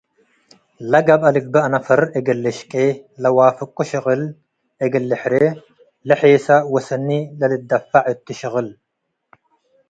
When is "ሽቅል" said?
3.89-4.21, 8.39-8.67